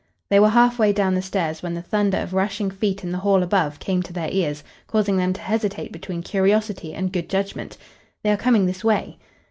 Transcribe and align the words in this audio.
They 0.31 0.39
were 0.39 0.49
half 0.49 0.79
way 0.79 0.93
down 0.93 1.13
the 1.13 1.21
stairs 1.21 1.61
when 1.61 1.75
the 1.75 1.81
thunder 1.83 2.17
of 2.17 2.33
rushing 2.33 2.71
feet 2.71 3.03
in 3.03 3.11
the 3.11 3.19
hall 3.19 3.43
above 3.43 3.77
came 3.77 4.01
to 4.01 4.11
their 4.11 4.31
ears, 4.31 4.63
causing 4.87 5.15
them 5.15 5.31
to 5.33 5.41
hesitate 5.41 5.91
between 5.91 6.23
curiosity 6.23 6.91
and 6.95 7.13
good 7.13 7.29
judgment. 7.29 7.77
"They 8.23 8.31
are 8.31 8.35
coming 8.35 8.65
this 8.65 8.83
way." 8.83 9.19